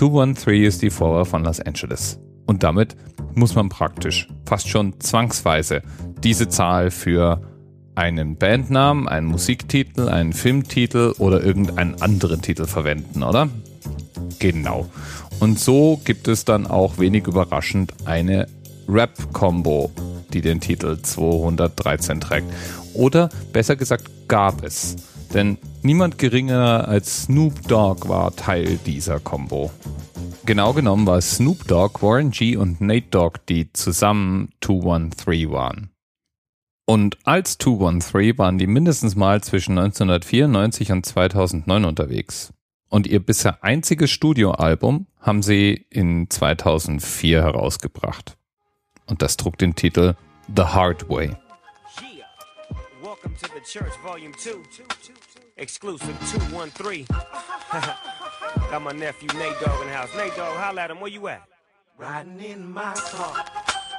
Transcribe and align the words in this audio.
213 0.00 0.62
ist 0.64 0.80
die 0.80 0.88
Vorwahl 0.88 1.26
von 1.26 1.44
Los 1.44 1.60
Angeles. 1.60 2.18
Und 2.46 2.62
damit 2.62 2.96
muss 3.34 3.54
man 3.54 3.68
praktisch, 3.68 4.28
fast 4.46 4.66
schon 4.66 4.98
zwangsweise, 4.98 5.82
diese 6.24 6.48
Zahl 6.48 6.90
für 6.90 7.42
einen 7.96 8.36
Bandnamen, 8.36 9.08
einen 9.08 9.26
Musiktitel, 9.26 10.08
einen 10.08 10.32
Filmtitel 10.32 11.12
oder 11.18 11.44
irgendeinen 11.44 12.00
anderen 12.00 12.40
Titel 12.40 12.64
verwenden, 12.64 13.22
oder? 13.22 13.50
Genau. 14.38 14.88
Und 15.38 15.60
so 15.60 16.00
gibt 16.02 16.28
es 16.28 16.46
dann 16.46 16.66
auch 16.66 16.96
wenig 16.96 17.26
überraschend 17.26 17.92
eine 18.06 18.46
Rap-Combo, 18.88 19.90
die 20.32 20.40
den 20.40 20.60
Titel 20.60 20.96
213 21.02 22.22
trägt. 22.22 22.46
Oder 22.94 23.28
besser 23.52 23.76
gesagt 23.76 24.10
gab 24.28 24.64
es. 24.64 24.96
Denn 25.34 25.58
niemand 25.82 26.18
geringer 26.18 26.88
als 26.88 27.24
Snoop 27.24 27.66
Dogg 27.68 28.08
war 28.08 28.34
Teil 28.34 28.78
dieser 28.86 29.20
Combo. 29.20 29.70
Genau 30.46 30.72
genommen 30.72 31.06
war 31.06 31.20
Snoop 31.20 31.66
Dogg, 31.66 32.02
Warren 32.02 32.30
G 32.30 32.56
und 32.56 32.80
Nate 32.80 33.06
Dogg, 33.10 33.40
die 33.48 33.72
zusammen 33.72 34.50
213 34.60 35.50
waren. 35.50 35.90
Und 36.86 37.18
als 37.24 37.58
213 37.58 38.38
waren 38.38 38.58
die 38.58 38.66
mindestens 38.66 39.14
mal 39.14 39.42
zwischen 39.42 39.78
1994 39.78 40.92
und 40.92 41.06
2009 41.06 41.84
unterwegs. 41.84 42.52
Und 42.88 43.06
ihr 43.06 43.20
bisher 43.20 43.62
einziges 43.62 44.10
Studioalbum 44.10 45.06
haben 45.20 45.42
sie 45.42 45.86
in 45.90 46.28
2004 46.28 47.42
herausgebracht. 47.42 48.36
Und 49.06 49.22
das 49.22 49.36
trug 49.36 49.56
den 49.58 49.76
Titel 49.76 50.14
The 50.54 50.62
Hard 50.62 51.08
Way. 51.08 51.36
Welcome 53.02 53.34
to 53.36 53.48
the 53.54 53.60
church, 53.62 53.92
volume 54.02 54.34
2. 54.36 54.50
Exclusive 55.60 56.18
213. 56.32 57.06
Got 58.70 58.82
my 58.82 58.92
nephew 58.92 59.28
Nate 59.38 59.60
Dogg 59.60 59.82
in 59.82 59.88
the 59.88 59.92
house. 59.92 60.08
Nate 60.16 60.34
Dogg, 60.34 60.56
holla 60.56 60.80
at 60.80 60.90
him. 60.90 61.00
Where 61.00 61.10
you 61.10 61.28
at? 61.28 61.42
Riding 61.98 62.40
in 62.40 62.72
my 62.72 62.94
car. 62.94 63.44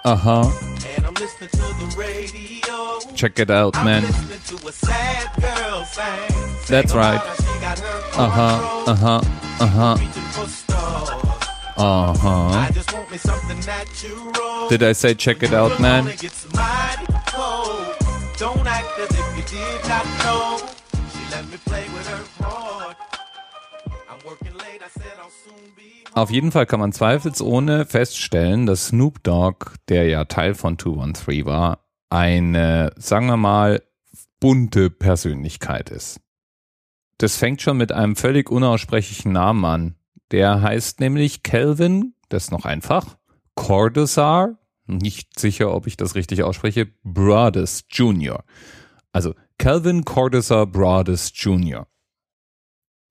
Uh 0.04 0.16
huh. 0.16 0.52
And 0.96 1.06
I'm 1.06 1.14
listening 1.14 1.52
to 1.52 1.58
the 1.58 1.96
radio. 1.96 3.00
Check 3.14 3.38
it 3.38 3.52
out, 3.52 3.76
man. 3.86 4.02
That's 6.68 6.96
right. 6.96 7.22
Uh 8.18 8.28
huh. 8.28 8.84
Uh 8.88 8.96
huh. 8.96 9.22
Uh 9.60 9.68
huh. 9.68 9.98
Uh 11.78 12.14
huh. 12.18 12.72
Did 14.68 14.82
I 14.82 14.94
say 14.94 15.14
check 15.14 15.44
it 15.44 15.54
out, 15.54 15.80
man? 15.80 16.08
Auf 26.14 26.30
jeden 26.30 26.52
Fall 26.52 26.66
kann 26.66 26.80
man 26.82 26.92
zweifelsohne 26.92 27.86
feststellen, 27.86 28.66
dass 28.66 28.88
Snoop 28.88 29.24
Dogg, 29.24 29.78
der 29.88 30.08
ja 30.08 30.26
Teil 30.26 30.56
von 30.56 30.78
213 30.78 31.46
war, 31.46 31.86
eine, 32.10 32.92
sagen 32.98 33.28
wir 33.28 33.38
mal, 33.38 33.82
bunte 34.42 34.90
Persönlichkeit 34.90 35.90
ist. 35.90 36.20
Das 37.18 37.38
fängt 37.38 37.62
schon 37.62 37.78
mit 37.78 37.92
einem 37.92 38.16
völlig 38.16 38.50
unaussprechlichen 38.50 39.32
Namen 39.32 39.64
an. 39.64 39.96
Der 40.32 40.62
heißt 40.62 41.00
nämlich 41.00 41.44
Kelvin, 41.44 42.14
das 42.30 42.46
ist 42.46 42.52
noch 42.52 42.66
einfach, 42.66 43.18
Cordesar, 43.56 44.58
nicht 44.88 45.40
sicher, 45.40 45.74
ob 45.74 45.88
ich 45.88 45.96
das 45.96 46.16
richtig 46.16 46.44
ausspreche, 46.44 46.88
Broadus 47.04 47.86
Jr. 47.90 48.44
Also 49.14 49.36
Calvin 49.62 50.06
Cordesa 50.06 50.66
Broadus 50.66 51.32
Jr. 51.36 51.86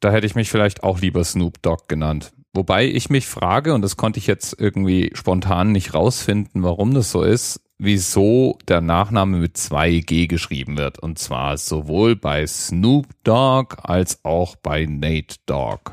Da 0.00 0.10
hätte 0.10 0.26
ich 0.26 0.34
mich 0.34 0.50
vielleicht 0.50 0.82
auch 0.82 0.98
lieber 0.98 1.22
Snoop 1.22 1.62
Dogg 1.62 1.84
genannt. 1.86 2.32
Wobei 2.52 2.86
ich 2.86 3.08
mich 3.08 3.28
frage, 3.28 3.72
und 3.72 3.82
das 3.82 3.96
konnte 3.96 4.18
ich 4.18 4.26
jetzt 4.26 4.56
irgendwie 4.58 5.12
spontan 5.14 5.70
nicht 5.70 5.94
rausfinden, 5.94 6.64
warum 6.64 6.92
das 6.92 7.12
so 7.12 7.22
ist, 7.22 7.60
wieso 7.78 8.58
der 8.66 8.80
Nachname 8.80 9.36
mit 9.36 9.58
zwei 9.58 10.00
G 10.00 10.26
geschrieben 10.26 10.76
wird. 10.76 10.98
Und 10.98 11.20
zwar 11.20 11.56
sowohl 11.56 12.16
bei 12.16 12.44
Snoop 12.48 13.06
Dogg 13.22 13.76
als 13.84 14.24
auch 14.24 14.56
bei 14.56 14.86
Nate 14.86 15.36
Dogg. 15.46 15.92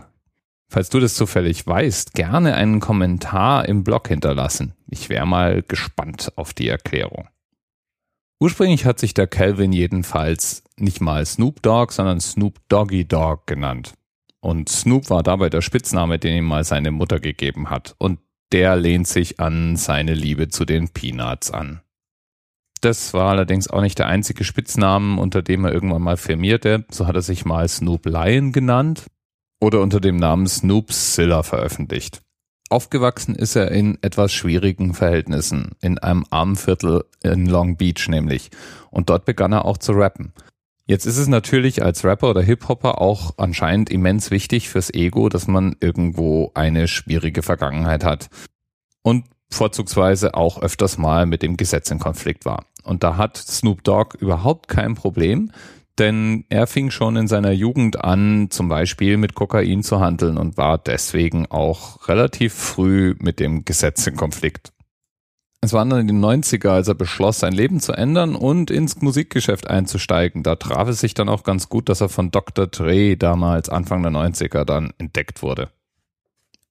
Falls 0.70 0.90
du 0.90 1.00
das 1.00 1.14
zufällig 1.14 1.68
weißt, 1.68 2.16
gerne 2.16 2.56
einen 2.56 2.80
Kommentar 2.80 3.70
im 3.70 3.84
Blog 3.84 4.08
hinterlassen. 4.08 4.74
Ich 4.90 5.10
wäre 5.10 5.28
mal 5.28 5.62
gespannt 5.62 6.34
auf 6.36 6.56
die 6.56 6.68
Erklärung. 6.68 7.28
Ursprünglich 8.40 8.86
hat 8.86 9.00
sich 9.00 9.14
der 9.14 9.28
Calvin 9.28 9.74
jedenfalls 9.74 10.64
nicht 10.78 11.02
mal 11.02 11.26
Snoop 11.26 11.62
Dogg, 11.64 11.92
sondern 11.92 12.22
Snoop 12.22 12.60
Doggy 12.70 13.08
Dogg 13.08 13.44
genannt. 13.48 13.94
Und 14.42 14.70
Snoop 14.70 15.10
war 15.10 15.24
dabei 15.24 15.50
der 15.50 15.62
Spitzname, 15.62 16.20
den 16.20 16.38
ihm 16.38 16.46
mal 16.46 16.64
seine 16.64 16.92
Mutter 16.92 17.20
gegeben 17.20 17.70
hat. 17.72 17.96
Und 17.98 18.20
der 18.52 18.76
lehnt 18.76 19.08
sich 19.08 19.40
an 19.40 19.76
seine 19.76 20.14
Liebe 20.14 20.50
zu 20.50 20.66
den 20.66 20.90
Peanuts 20.90 21.52
an. 21.52 21.82
Das 22.82 23.14
war 23.16 23.32
allerdings 23.32 23.68
auch 23.70 23.82
nicht 23.82 23.98
der 23.98 24.08
einzige 24.08 24.44
Spitznamen, 24.44 25.18
unter 25.18 25.42
dem 25.42 25.66
er 25.66 25.74
irgendwann 25.74 26.04
mal 26.04 26.18
firmierte. 26.18 26.86
So 26.92 27.08
hat 27.08 27.16
er 27.16 27.24
sich 27.24 27.44
mal 27.44 27.68
Snoop 27.68 28.06
Lion 28.06 28.52
genannt 28.52 29.08
oder 29.60 29.82
unter 29.82 30.00
dem 30.00 30.18
Namen 30.18 30.48
Snoop 30.48 30.94
Silla 30.94 31.42
veröffentlicht. 31.42 32.22
Aufgewachsen 32.70 33.36
ist 33.36 33.56
er 33.56 33.72
in 33.72 33.98
etwas 34.02 34.34
schwierigen 34.34 34.94
Verhältnissen, 34.94 35.72
in 35.82 35.98
einem 36.00 36.26
armen 36.30 36.56
Viertel 36.56 37.06
in 37.24 37.46
Long 37.46 37.78
Beach 37.78 38.08
nämlich. 38.10 38.50
Und 38.92 39.10
dort 39.10 39.26
begann 39.26 39.54
er 39.54 39.66
auch 39.66 39.78
zu 39.78 39.94
rappen. 39.94 40.34
Jetzt 40.86 41.06
ist 41.06 41.18
es 41.18 41.28
natürlich 41.28 41.84
als 41.84 42.06
Rapper 42.06 42.30
oder 42.30 42.42
Hip-Hopper 42.42 43.02
auch 43.02 43.34
anscheinend 43.38 43.90
immens 43.90 44.32
wichtig 44.32 44.70
fürs 44.70 44.94
Ego, 44.94 45.28
dass 45.28 45.48
man 45.48 45.76
irgendwo 45.82 46.52
eine 46.54 46.88
schwierige 46.88 47.44
Vergangenheit 47.44 48.06
hat. 48.06 48.30
Und 49.02 49.26
vorzugsweise 49.50 50.34
auch 50.34 50.62
öfters 50.62 50.98
mal 50.98 51.26
mit 51.26 51.42
dem 51.42 51.58
Gesetz 51.58 51.92
in 51.92 52.00
Konflikt 52.00 52.46
war. 52.46 52.66
Und 52.84 53.04
da 53.04 53.18
hat 53.18 53.36
Snoop 53.38 53.84
Dogg 53.84 54.18
überhaupt 54.18 54.70
kein 54.70 54.96
Problem, 54.96 55.52
denn 56.00 56.46
er 56.50 56.68
fing 56.68 56.92
schon 56.92 57.16
in 57.16 57.28
seiner 57.28 57.52
Jugend 57.52 58.04
an, 58.04 58.48
zum 58.50 58.70
Beispiel 58.70 59.18
mit 59.18 59.36
Kokain 59.36 59.84
zu 59.84 60.00
handeln 60.00 60.38
und 60.38 60.58
war 60.58 60.78
deswegen 60.78 61.46
auch 61.48 62.08
relativ 62.08 62.54
früh 62.54 63.16
mit 63.20 63.40
dem 63.40 63.66
Gesetz 63.66 64.06
in 64.08 64.16
Konflikt. 64.16 64.72
Es 65.62 65.74
waren 65.74 65.90
dann 65.90 66.02
in 66.02 66.08
den 66.08 66.24
90er, 66.24 66.70
als 66.70 66.88
er 66.88 66.94
beschloss, 66.94 67.40
sein 67.40 67.54
Leben 67.54 67.80
zu 67.80 67.92
ändern 67.92 68.36
und 68.36 68.70
ins 68.70 69.02
Musikgeschäft 69.02 69.68
einzusteigen. 69.68 70.44
Da 70.44 70.56
traf 70.56 70.88
es 70.88 71.00
sich 71.00 71.16
dann 71.16 71.30
auch 71.30 71.44
ganz 71.44 71.68
gut, 71.68 71.90
dass 71.90 72.00
er 72.00 72.10
von 72.10 72.30
Dr. 72.30 72.68
Dre 72.68 73.18
damals 73.18 73.68
Anfang 73.68 74.04
der 74.04 74.12
90er 74.12 74.66
dann 74.66 74.94
entdeckt 75.00 75.42
wurde. 75.42 75.72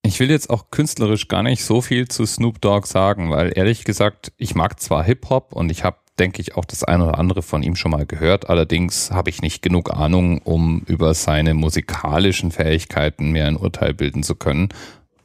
Ich 0.03 0.21
will 0.21 0.31
jetzt 0.31 0.51
auch 0.51 0.71
künstlerisch 0.71 1.27
gar 1.27 1.43
nicht 1.43 1.65
so 1.65 1.81
viel 1.81 2.07
zu 2.07 2.25
Snoop 2.27 2.61
Dogg 2.61 2.87
sagen, 2.87 3.31
weil 3.33 3.53
ehrlich 3.57 3.85
gesagt, 3.85 4.33
ich 4.37 4.55
mag 4.55 4.79
zwar 4.79 5.03
Hip-Hop 5.03 5.53
und 5.53 5.73
ich 5.73 5.83
habe 5.83 5.99
denke 6.19 6.41
ich, 6.41 6.57
auch 6.57 6.65
das 6.65 6.85
eine 6.85 7.05
oder 7.05 7.19
andere 7.19 7.43
von 7.43 7.63
ihm 7.63 7.77
schon 7.77 7.91
mal 7.91 8.07
gehört. 8.07 8.49
Allerdings 8.49 9.11
habe 9.11 9.31
ich 9.31 9.43
nicht 9.43 9.63
genug 9.63 9.93
Ahnung, 9.93 10.39
um 10.43 10.83
über 10.87 11.15
seine 11.15 11.55
musikalischen 11.55 12.51
Fähigkeiten 12.51 13.31
mir 13.31 13.47
ein 13.47 13.57
Urteil 13.57 13.95
bilden 13.95 14.23
zu 14.23 14.35
können. 14.35 14.71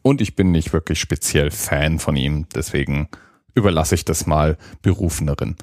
Und 0.02 0.22
ich 0.22 0.36
bin 0.36 0.52
nicht 0.52 0.74
wirklich 0.74 1.00
speziell 1.00 1.52
Fan 1.52 2.00
von 2.00 2.16
ihm. 2.16 2.48
Deswegen 2.54 3.08
überlasse 3.54 3.96
ich 3.96 4.06
das 4.06 4.26
mal 4.26 4.58
Berufeneren. 4.82 5.56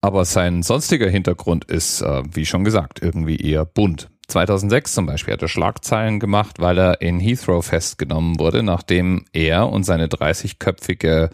Aber 0.00 0.24
sein 0.24 0.62
sonstiger 0.62 1.08
Hintergrund 1.08 1.64
ist, 1.64 2.02
äh, 2.02 2.22
wie 2.32 2.44
schon 2.44 2.64
gesagt, 2.64 3.00
irgendwie 3.00 3.36
eher 3.36 3.64
bunt. 3.64 4.08
2006 4.28 4.94
zum 4.94 5.06
Beispiel 5.06 5.34
hat 5.34 5.42
er 5.42 5.48
Schlagzeilen 5.48 6.18
gemacht, 6.18 6.58
weil 6.58 6.78
er 6.78 7.00
in 7.00 7.20
Heathrow 7.20 7.64
festgenommen 7.64 8.38
wurde, 8.38 8.62
nachdem 8.62 9.24
er 9.32 9.68
und 9.68 9.84
seine 9.84 10.08
30-köpfige 10.08 11.30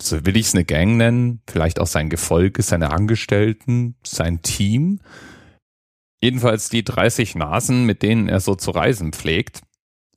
so 0.00 0.24
will 0.24 0.36
ich 0.36 0.46
es 0.46 0.54
eine 0.54 0.64
Gang 0.64 0.96
nennen, 0.96 1.42
vielleicht 1.48 1.80
auch 1.80 1.86
sein 1.86 2.08
Gefolge, 2.08 2.62
seine 2.62 2.90
Angestellten, 2.90 3.96
sein 4.04 4.42
Team. 4.42 5.00
Jedenfalls 6.22 6.68
die 6.68 6.84
30 6.84 7.34
Nasen, 7.34 7.84
mit 7.84 8.02
denen 8.02 8.28
er 8.28 8.40
so 8.40 8.54
zu 8.54 8.70
reisen 8.70 9.12
pflegt, 9.12 9.62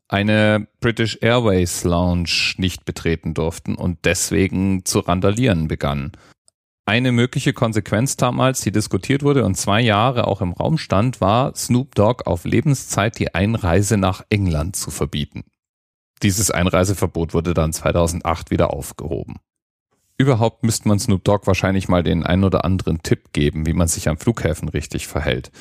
eine 0.08 0.68
British 0.82 1.20
Airways 1.22 1.84
Lounge 1.84 2.56
nicht 2.58 2.86
betreten 2.86 3.34
durften 3.34 3.76
und 3.76 4.00
deswegen 4.04 4.84
zu 4.84 5.00
randalieren 5.00 5.68
begannen. 5.68 6.12
Eine 6.86 7.12
mögliche 7.12 7.54
Konsequenz 7.54 8.18
damals, 8.18 8.62
die 8.62 8.72
diskutiert 8.72 9.24
wurde 9.24 9.46
und 9.46 9.56
zwei 9.56 9.80
Jahre 9.80 10.28
auch 10.28 10.42
im 10.42 10.52
Raum 10.52 10.78
stand, 10.78 11.22
war, 11.22 11.56
Snoop 11.56 11.96
Dogg 11.96 12.24
auf 12.26 12.44
Lebenszeit 12.44 13.20
die 13.20 13.34
Einreise 13.34 13.98
nach 13.98 14.26
England 14.30 14.76
zu 14.76 14.92
verbieten. 14.92 15.44
Dieses 16.24 16.52
Einreiseverbot 16.52 17.34
wurde 17.34 17.54
dann 17.54 17.72
2008 17.72 18.52
wieder 18.52 18.74
aufgehoben. 18.74 19.38
Überhaupt 20.22 20.62
müsste 20.62 20.88
man 20.88 21.00
Snoop 21.00 21.24
Dogg 21.24 21.48
wahrscheinlich 21.48 21.88
mal 21.88 22.04
den 22.04 22.24
einen 22.24 22.44
oder 22.44 22.64
anderen 22.64 23.02
Tipp 23.02 23.34
geben, 23.34 23.66
wie 23.66 23.74
man 23.74 23.88
sich 23.88 24.08
am 24.08 24.20
Flughäfen 24.20 24.70
richtig 24.70 25.08
verhält. 25.08 25.52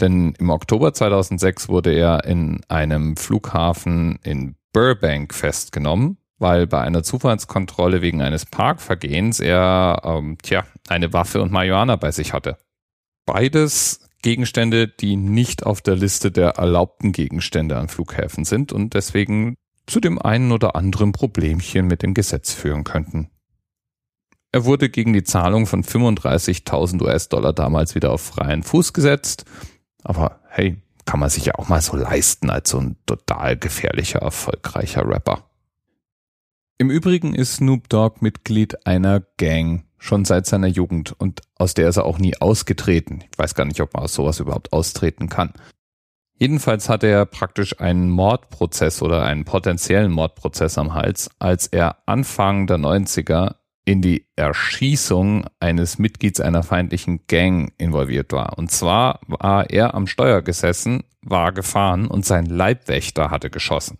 Denn 0.00 0.34
im 0.40 0.50
Oktober 0.50 0.92
2006 0.92 1.68
wurde 1.68 1.92
er 1.92 2.24
in 2.24 2.60
einem 2.66 3.16
Flughafen 3.16 4.18
in 4.24 4.56
Burbank 4.72 5.32
festgenommen, 5.32 6.18
weil 6.40 6.66
bei 6.66 6.80
einer 6.80 7.04
Zufallskontrolle 7.04 8.02
wegen 8.02 8.20
eines 8.20 8.44
Parkvergehens 8.44 9.38
er, 9.38 10.02
ähm, 10.02 10.36
tja, 10.42 10.64
eine 10.88 11.12
Waffe 11.12 11.40
und 11.40 11.52
Marihuana 11.52 11.94
bei 11.94 12.10
sich 12.10 12.32
hatte. 12.32 12.58
Beides 13.24 14.00
Gegenstände, 14.22 14.88
die 14.88 15.14
nicht 15.14 15.64
auf 15.64 15.80
der 15.80 15.94
Liste 15.94 16.32
der 16.32 16.56
erlaubten 16.56 17.12
Gegenstände 17.12 17.76
an 17.76 17.86
Flughäfen 17.86 18.44
sind 18.44 18.72
und 18.72 18.94
deswegen 18.94 19.54
zu 19.86 20.00
dem 20.00 20.20
einen 20.20 20.50
oder 20.50 20.74
anderen 20.74 21.12
Problemchen 21.12 21.86
mit 21.86 22.02
dem 22.02 22.14
Gesetz 22.14 22.52
führen 22.52 22.82
könnten. 22.82 23.30
Er 24.50 24.64
wurde 24.64 24.88
gegen 24.88 25.12
die 25.12 25.24
Zahlung 25.24 25.66
von 25.66 25.84
35.000 25.84 27.02
US-Dollar 27.02 27.52
damals 27.52 27.94
wieder 27.94 28.12
auf 28.12 28.22
freien 28.22 28.62
Fuß 28.62 28.92
gesetzt. 28.92 29.44
Aber 30.04 30.40
hey, 30.48 30.78
kann 31.04 31.20
man 31.20 31.30
sich 31.30 31.46
ja 31.46 31.54
auch 31.56 31.68
mal 31.68 31.82
so 31.82 31.96
leisten 31.96 32.50
als 32.50 32.70
so 32.70 32.78
ein 32.78 32.96
total 33.06 33.56
gefährlicher, 33.56 34.20
erfolgreicher 34.20 35.06
Rapper. 35.06 35.44
Im 36.78 36.90
Übrigen 36.90 37.34
ist 37.34 37.56
Snoop 37.56 37.88
Dogg 37.88 38.18
Mitglied 38.20 38.86
einer 38.86 39.20
Gang 39.36 39.84
schon 39.98 40.24
seit 40.24 40.46
seiner 40.46 40.68
Jugend 40.68 41.12
und 41.18 41.42
aus 41.56 41.74
der 41.74 41.88
ist 41.88 41.96
er 41.96 42.04
auch 42.04 42.18
nie 42.18 42.36
ausgetreten. 42.40 43.24
Ich 43.30 43.38
weiß 43.38 43.54
gar 43.54 43.64
nicht, 43.64 43.80
ob 43.80 43.94
man 43.94 44.04
aus 44.04 44.14
sowas 44.14 44.38
überhaupt 44.38 44.72
austreten 44.72 45.28
kann. 45.28 45.52
Jedenfalls 46.38 46.88
hatte 46.88 47.08
er 47.08 47.26
praktisch 47.26 47.80
einen 47.80 48.10
Mordprozess 48.10 49.02
oder 49.02 49.24
einen 49.24 49.44
potenziellen 49.44 50.12
Mordprozess 50.12 50.78
am 50.78 50.94
Hals, 50.94 51.30
als 51.40 51.66
er 51.66 51.96
Anfang 52.06 52.68
der 52.68 52.78
90er 52.78 53.56
in 53.88 54.02
die 54.02 54.26
Erschießung 54.36 55.46
eines 55.60 55.98
Mitglieds 55.98 56.40
einer 56.40 56.62
feindlichen 56.62 57.20
Gang 57.26 57.72
involviert 57.78 58.32
war. 58.32 58.58
Und 58.58 58.70
zwar 58.70 59.20
war 59.26 59.70
er 59.70 59.94
am 59.94 60.06
Steuer 60.06 60.42
gesessen, 60.42 61.04
war 61.22 61.52
gefahren 61.52 62.06
und 62.06 62.26
sein 62.26 62.44
Leibwächter 62.44 63.30
hatte 63.30 63.48
geschossen. 63.48 63.96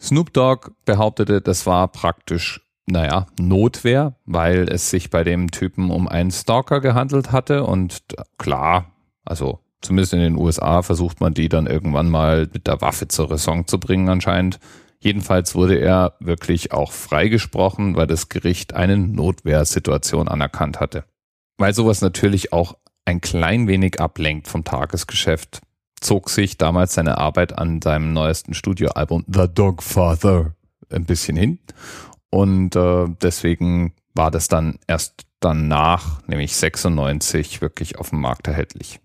Snoop 0.00 0.32
Dogg 0.32 0.70
behauptete, 0.86 1.42
das 1.42 1.66
war 1.66 1.88
praktisch, 1.88 2.62
naja, 2.86 3.26
Notwehr, 3.38 4.14
weil 4.24 4.66
es 4.70 4.88
sich 4.88 5.10
bei 5.10 5.24
dem 5.24 5.50
Typen 5.50 5.90
um 5.90 6.08
einen 6.08 6.30
Stalker 6.30 6.80
gehandelt 6.80 7.32
hatte 7.32 7.64
und 7.64 8.02
klar, 8.38 8.92
also 9.26 9.60
zumindest 9.82 10.14
in 10.14 10.20
den 10.20 10.38
USA 10.38 10.80
versucht 10.80 11.20
man 11.20 11.34
die 11.34 11.50
dann 11.50 11.66
irgendwann 11.66 12.08
mal 12.08 12.48
mit 12.50 12.66
der 12.66 12.80
Waffe 12.80 13.08
zur 13.08 13.30
Raison 13.30 13.66
zu 13.66 13.78
bringen 13.78 14.08
anscheinend. 14.08 14.58
Jedenfalls 15.02 15.54
wurde 15.54 15.78
er 15.78 16.14
wirklich 16.20 16.72
auch 16.72 16.92
freigesprochen, 16.92 17.96
weil 17.96 18.06
das 18.06 18.28
Gericht 18.28 18.74
eine 18.74 18.98
Notwehrsituation 18.98 20.28
anerkannt 20.28 20.78
hatte. 20.78 21.04
Weil 21.56 21.72
sowas 21.72 22.02
natürlich 22.02 22.52
auch 22.52 22.76
ein 23.06 23.20
klein 23.20 23.66
wenig 23.66 24.00
ablenkt 24.00 24.46
vom 24.46 24.62
Tagesgeschäft, 24.62 25.62
zog 26.00 26.28
sich 26.28 26.58
damals 26.58 26.94
seine 26.94 27.18
Arbeit 27.18 27.58
an 27.58 27.80
seinem 27.80 28.12
neuesten 28.12 28.54
Studioalbum 28.54 29.24
The 29.26 29.46
Dogfather 29.52 30.54
ein 30.90 31.06
bisschen 31.06 31.36
hin. 31.36 31.58
Und 32.30 32.76
äh, 32.76 33.06
deswegen 33.22 33.94
war 34.14 34.30
das 34.30 34.48
dann 34.48 34.78
erst 34.86 35.26
danach, 35.40 36.26
nämlich 36.26 36.54
96, 36.56 37.60
wirklich 37.62 37.98
auf 37.98 38.10
dem 38.10 38.20
Markt 38.20 38.46
erhältlich. 38.46 39.00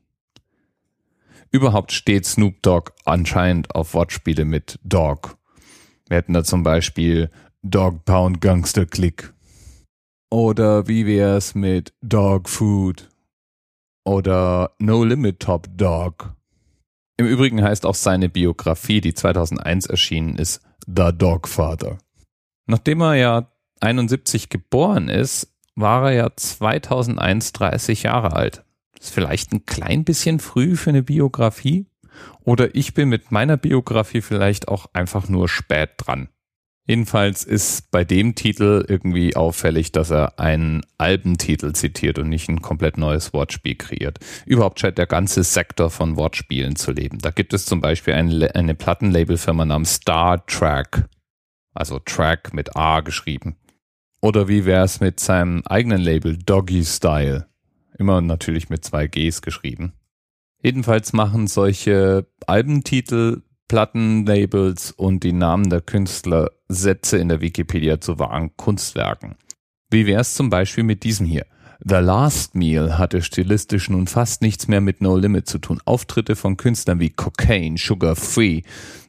Überhaupt 1.52 1.94
steht 1.94 2.26
Snoop 2.26 2.62
Dogg 2.62 2.92
anscheinend 3.06 3.74
auf 3.74 3.94
Wortspiele 3.94 4.44
mit 4.44 4.78
Dog. 4.84 5.38
Wir 6.08 6.18
hätten 6.18 6.34
da 6.34 6.44
zum 6.44 6.64
Beispiel 6.64 7.32
Dog 7.64 8.06
Pound 8.06 8.42
Gangster 8.42 8.86
Click. 8.86 9.34
Oder 10.30 10.88
wie 10.88 11.06
wär's 11.06 11.56
mit 11.56 11.94
Dog 12.02 12.50
Food? 12.50 13.10
Oder 14.06 14.72
No 14.78 15.04
Limit 15.04 15.40
Top 15.40 15.68
Dog. 15.76 16.36
Im 17.18 17.26
Übrigen 17.26 17.64
heißt 17.64 17.86
auch 17.86 17.96
seine 17.96 18.30
Biografie, 18.30 19.02
die 19.02 19.14
2001 19.14 19.88
erschienen 19.88 20.36
ist, 20.36 20.62
The 20.86 21.12
Dogfather. 21.12 21.98
Nachdem 22.68 23.02
er 23.02 23.16
ja 23.16 23.52
71 23.80 24.50
geboren 24.50 25.10
ist, 25.10 25.54
war 25.76 26.12
er 26.12 26.16
ja 26.16 26.30
2001 26.36 27.54
30 27.54 28.04
Jahre 28.04 28.34
alt. 28.34 28.64
ist 29.00 29.14
vielleicht 29.14 29.52
ein 29.54 29.66
klein 29.66 30.04
bisschen 30.04 30.40
früh 30.40 30.76
für 30.76 30.90
eine 30.90 31.04
Biografie. 31.04 31.86
Oder 32.44 32.76
ich 32.76 32.94
bin 32.94 33.10
mit 33.10 33.32
meiner 33.32 33.58
Biografie 33.58 34.22
vielleicht 34.22 34.68
auch 34.68 34.88
einfach 34.94 35.30
nur 35.30 35.50
spät 35.50 35.92
dran. 35.98 36.30
Jedenfalls 36.88 37.44
ist 37.44 37.90
bei 37.90 38.04
dem 38.04 38.36
Titel 38.36 38.86
irgendwie 38.88 39.36
auffällig, 39.36 39.92
dass 39.92 40.12
er 40.12 40.40
einen 40.40 40.86
Albentitel 41.00 41.74
zitiert 41.74 42.20
und 42.20 42.30
nicht 42.30 42.48
ein 42.48 42.62
komplett 42.62 43.00
neues 43.00 43.34
Wortspiel 43.34 43.74
kreiert. 43.76 44.20
Überhaupt 44.46 44.80
scheint 44.80 45.00
der 45.00 45.08
ganze 45.08 45.44
Sektor 45.44 45.90
von 45.90 46.16
Wortspielen 46.16 46.76
zu 46.76 46.92
leben. 46.92 47.18
Da 47.18 47.32
gibt 47.32 47.54
es 47.56 47.66
zum 47.66 47.82
Beispiel 47.82 48.14
eine, 48.14 48.54
eine 48.54 48.76
Plattenlabelfirma 48.76 49.66
namens 49.66 49.96
Star 49.96 50.46
Track, 50.46 51.10
also 51.74 51.98
Track 51.98 52.54
mit 52.54 52.76
A 52.76 53.02
geschrieben. 53.02 53.56
Oder 54.22 54.48
wie 54.48 54.66
wäre 54.66 54.86
es 54.86 55.00
mit 55.00 55.20
seinem 55.20 55.64
eigenen 55.66 56.02
Label 56.02 56.38
Doggy 56.38 56.86
Style? 56.86 57.48
Immer 57.98 58.22
natürlich 58.22 58.70
mit 58.70 58.86
zwei 58.86 59.08
Gs 59.08 59.42
geschrieben. 59.42 59.94
Jedenfalls 60.62 61.14
machen 61.14 61.48
solche 61.48 62.28
Albentitel 62.48 63.42
Plattenlabels 63.68 64.92
und 64.92 65.24
die 65.24 65.34
Namen 65.34 65.70
der 65.70 65.82
Künstler 65.82 66.52
Sätze 66.68 67.18
in 67.18 67.30
der 67.30 67.42
Wikipedia 67.42 68.00
zu 68.00 68.20
wahren 68.20 68.56
Kunstwerken. 68.58 69.36
Wie 69.90 70.06
wär's 70.06 70.36
zum 70.36 70.50
Beispiel 70.50 70.84
mit 70.84 71.04
diesem 71.04 71.26
hier? 71.26 71.46
The 71.84 71.96
Last 71.96 72.56
Meal 72.56 72.98
hatte 72.98 73.22
stilistisch 73.22 73.90
nun 73.90 74.08
fast 74.08 74.42
nichts 74.42 74.68
mehr 74.68 74.82
mit 74.82 75.02
No 75.02 75.18
Limit 75.18 75.48
zu 75.48 75.60
tun. 75.60 75.82
Auftritte 75.86 76.36
von 76.36 76.58
Künstlern 76.58 77.00
wie 77.00 77.10
Cocaine, 77.10 77.78
Sugar 77.78 78.16
Free, 78.16 78.62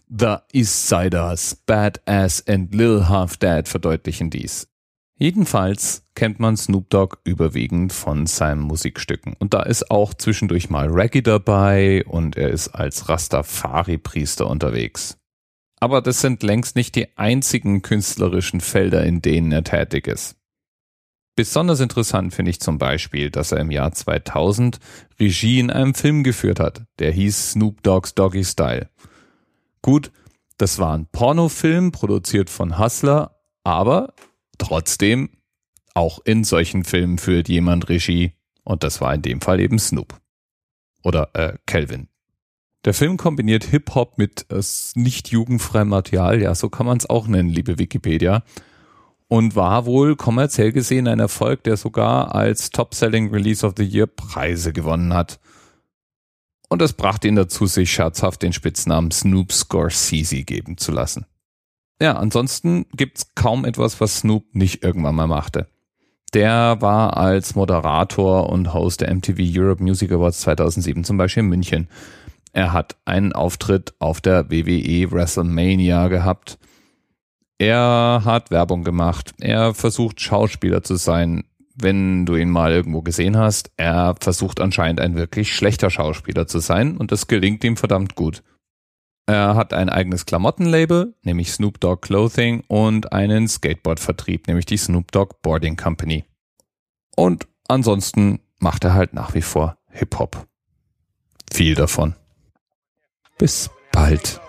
The 0.09 0.37
East 0.53 0.89
Siders, 0.89 1.63
Badass 1.67 2.47
and 2.47 2.75
Lil 2.75 3.09
Half 3.09 3.37
Dad 3.37 3.69
verdeutlichen 3.69 4.31
dies. 4.31 4.69
Jedenfalls 5.19 6.03
kennt 6.15 6.41
man 6.41 6.59
Snoop 6.59 6.91
Dogg 6.91 7.17
überwiegend 7.25 7.95
von 7.95 8.27
seinen 8.27 8.61
Musikstücken. 8.61 9.35
Und 9.39 9.55
da 9.55 9.63
ist 9.63 9.91
auch 9.91 10.13
zwischendurch 10.13 10.69
mal 10.69 10.89
Reggae 10.89 11.23
dabei 11.23 12.05
und 12.05 12.37
er 12.37 12.51
ist 12.51 12.69
als 12.69 13.09
Rastafari-Priester 13.09 14.47
unterwegs. 14.47 15.17
Aber 15.81 16.03
das 16.03 16.21
sind 16.21 16.43
längst 16.43 16.77
nicht 16.77 16.95
die 16.97 17.17
einzigen 17.17 17.81
künstlerischen 17.81 18.61
Felder, 18.61 19.05
in 19.05 19.23
denen 19.23 19.53
er 19.53 19.65
tätig 19.65 20.07
ist. 20.07 20.37
Besonders 21.35 21.81
interessant 21.81 22.35
finde 22.35 22.51
ich 22.51 22.61
zum 22.61 22.79
Beispiel, 22.79 23.31
dass 23.31 23.53
er 23.53 23.61
im 23.61 23.71
Jahr 23.71 23.93
2000 23.93 24.79
Regie 25.21 25.61
in 25.61 25.71
einem 25.71 25.95
Film 25.95 26.25
geführt 26.25 26.61
hat, 26.61 26.85
der 26.99 27.13
hieß 27.13 27.53
Snoop 27.53 27.83
Dogg's 27.83 28.15
Doggy 28.15 28.45
Style. 28.45 28.89
Gut, 29.83 30.13
das 30.57 30.79
war 30.79 30.97
ein 30.97 31.07
Pornofilm, 31.13 31.93
produziert 31.93 32.49
von 32.49 32.79
Hustler, 32.79 33.37
aber 33.65 34.15
Trotzdem, 34.59 35.31
auch 35.95 36.19
in 36.25 36.45
solchen 36.45 36.85
Filmen 36.85 37.19
führt 37.19 37.49
jemand 37.49 37.89
Regie 37.89 38.33
und 38.65 38.83
das 38.83 39.01
war 39.01 39.15
in 39.15 39.23
dem 39.23 39.41
Fall 39.41 39.61
eben 39.61 39.79
Snoop. 39.79 40.21
Oder 41.03 41.31
äh, 41.35 41.55
Calvin. 41.67 42.09
Der 42.85 42.95
Film 42.95 43.17
kombiniert 43.17 43.65
Hip-Hop 43.65 44.17
mit 44.17 44.47
äh, 44.51 44.63
nicht 44.95 45.29
jugendfreiem 45.29 45.89
Material, 45.89 46.41
ja, 46.41 46.55
so 46.55 46.69
kann 46.69 46.87
man 46.87 46.99
es 46.99 47.09
auch 47.09 47.27
nennen, 47.27 47.49
liebe 47.49 47.79
Wikipedia. 47.79 48.45
Und 49.29 49.57
war 49.57 49.87
wohl 49.87 50.15
kommerziell 50.15 50.71
gesehen 50.71 51.09
ein 51.09 51.19
Erfolg, 51.19 51.65
der 51.65 51.77
sogar 51.77 52.35
als 52.35 52.71
Top-Selling 52.71 53.31
Release 53.31 53.67
of 53.67 53.75
the 53.77 53.83
Year 53.83 54.07
Preise 54.07 54.73
gewonnen 54.73 55.15
hat. 55.15 55.41
Und 56.69 56.81
das 56.81 56.93
brachte 56.93 57.27
ihn 57.27 57.35
dazu, 57.35 57.67
sich 57.67 57.91
scherzhaft 57.93 58.43
den 58.43 58.53
Spitznamen 58.53 59.11
Snoop 59.11 59.53
Scorsese 59.53 60.45
geben 60.45 60.77
zu 60.77 60.93
lassen. 60.93 61.27
Ja, 62.01 62.17
ansonsten 62.17 62.87
gibt's 62.95 63.35
kaum 63.35 63.65
etwas, 63.65 64.01
was 64.01 64.19
Snoop 64.19 64.55
nicht 64.55 64.83
irgendwann 64.85 65.15
mal 65.15 65.27
machte. 65.27 65.69
Der 66.35 66.77
war 66.81 67.17
als 67.17 67.55
Moderator 67.55 68.51
und 68.51 68.75
Host 68.75 69.01
der 69.01 69.15
MTV 69.15 69.39
Europe 69.41 69.83
Music 69.83 70.13
Awards 70.13 70.41
2007 70.41 71.05
zum 71.05 71.17
Beispiel 71.17 71.45
in 71.45 71.49
München. 71.49 71.89
Er 72.53 72.73
hat 72.73 72.97
einen 73.05 73.33
Auftritt 73.33 73.95
auf 73.99 74.21
der 74.21 74.51
WWE 74.51 75.11
WrestleMania 75.11 76.09
gehabt. 76.09 76.59
Er 77.59 78.23
hat 78.25 78.51
Werbung 78.51 78.85
gemacht. 78.85 79.33
Er 79.41 79.73
versucht 79.73 80.21
Schauspieler 80.21 80.83
zu 80.83 80.97
sein. 80.97 81.45
Wenn 81.75 82.27
du 82.27 82.37
ihn 82.37 82.51
mal 82.51 82.73
irgendwo 82.73 83.03
gesehen 83.03 83.37
hast, 83.37 83.71
er 83.77 84.15
versucht 84.21 84.61
anscheinend 84.61 85.01
ein 85.01 85.17
wirklich 85.17 85.55
schlechter 85.55 85.91
Schauspieler 85.91 86.47
zu 86.47 86.59
sein 86.59 86.97
und 86.97 87.13
das 87.13 87.27
gelingt 87.27 87.63
ihm 87.65 87.77
verdammt 87.77 88.15
gut. 88.15 88.43
Er 89.27 89.57
hat 89.57 89.73
ein 89.73 89.89
eigenes 89.89 90.25
Klamottenlabel, 90.25 91.15
nämlich 91.23 91.53
Snoop 91.53 91.81
Dogg 91.81 92.03
Clothing 92.03 92.63
und 92.69 93.13
einen 93.13 93.49
Skateboardvertrieb, 93.49 94.47
nämlich 94.47 94.67
die 94.67 94.77
Snoop 94.77 95.11
Dogg 95.11 95.35
Boarding 95.43 95.77
Company. 95.77 96.25
Und 97.17 97.49
ansonsten 97.67 98.41
macht 98.61 98.85
er 98.85 98.95
halt 98.95 99.15
nach 99.15 99.35
wie 99.35 99.43
vor 99.43 99.79
Hip-Hop. 99.91 100.47
Viel 101.53 101.75
davon. 101.75 102.15
Bis 103.37 103.69
bald. 103.91 104.41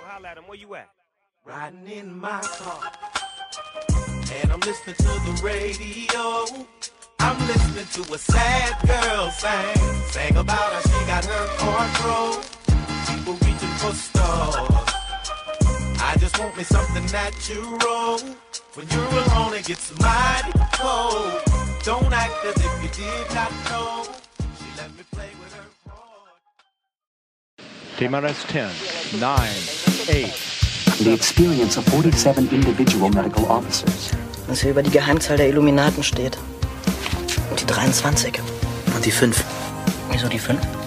I'm 7.20 7.48
listening 7.48 7.88
to 7.94 8.14
a 8.14 8.18
sad 8.18 8.74
girl 8.86 9.32
sing, 9.32 9.76
sing 10.12 10.38
about 10.38 10.52
how 10.52 10.82
she 10.82 11.06
got 11.08 11.26
her 11.26 11.48
heart 11.58 12.57
People 13.28 13.46
reaching 13.46 13.76
for 13.84 13.92
stars. 13.92 14.56
I 16.00 16.16
just 16.18 16.40
want 16.40 16.56
me 16.56 16.64
something 16.64 17.06
natural. 17.12 18.20
When 18.74 18.88
you're 18.88 19.04
alone, 19.04 19.54
it 19.54 19.66
gets 19.66 19.92
mighty 20.00 20.54
cold. 20.72 21.42
Don't 21.84 22.14
act 22.14 22.46
as 22.46 22.56
if 22.56 22.72
you 22.82 22.90
did 23.04 23.36
not 23.36 23.52
know. 23.68 24.06
She 24.58 24.68
let 24.78 24.96
me 24.96 25.04
play 25.12 25.28
with 25.42 25.54
her. 25.58 25.68
TMRS 27.98 28.48
10, 28.48 29.20
9, 29.20 29.50
8. 30.08 30.24
and 30.98 31.06
the 31.06 31.14
experience 31.14 31.76
of 31.76 31.84
47 31.90 32.48
individual 32.54 33.10
medical 33.10 33.46
officers. 33.48 34.12
Was 34.48 34.62
hier 34.62 34.72
über 34.72 34.84
die 34.84 34.92
Geheimzahl 34.92 35.36
der 35.36 35.50
Illuminaten 35.50 36.02
steht. 36.02 36.38
Und 37.50 37.60
die 37.60 37.66
23. 37.66 38.40
Und 38.96 39.06
die 39.06 39.12
5. 39.12 39.44
Wieso 40.12 40.30
die 40.30 40.40
5? 40.40 40.87